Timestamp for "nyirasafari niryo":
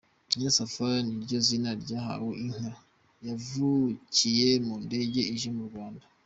0.35-1.39